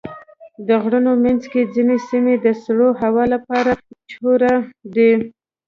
[0.67, 4.55] د غرونو منځ کې ځینې سیمې د سړې هوا لپاره مشهوره
[4.95, 5.11] دي.